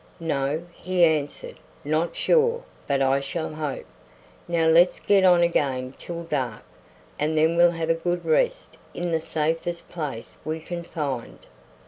[0.19, 3.85] "No," he answered, "not sure, but I shall hope.
[4.47, 6.63] Now let's get on again till dark,
[7.19, 11.37] and then we'll have a good rest in the safest place we can find."